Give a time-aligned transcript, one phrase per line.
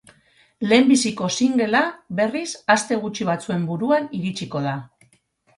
[0.69, 1.81] Lehenbiziko singlea,
[2.21, 4.79] berriz, aste gutxi batzuen buruan iritsiko da.